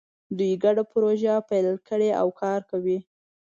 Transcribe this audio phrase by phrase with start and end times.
[0.37, 2.97] دوی ګډه پروژه پیل کړې او کار کوي